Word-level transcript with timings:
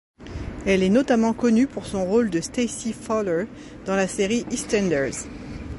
Elle 0.65 0.81
est 0.81 0.89
notamment 0.89 1.31
connue 1.31 1.67
pour 1.67 1.85
son 1.85 2.05
rôle 2.07 2.31
de 2.31 2.41
Stacey 2.41 2.91
Fowler 2.91 3.45
dans 3.85 3.95
la 3.95 4.07
série 4.07 4.47
Eastenders. 4.49 5.27